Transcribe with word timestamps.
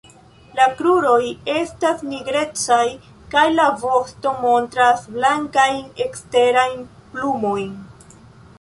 La 0.59 0.63
kruroj 0.77 1.19
estas 1.55 2.01
nigrecaj 2.13 2.87
kaj 3.35 3.45
la 3.59 3.67
vosto 3.83 4.33
montras 4.47 5.07
blankajn 5.19 5.79
eksterajn 6.09 6.77
plumojn. 7.13 7.73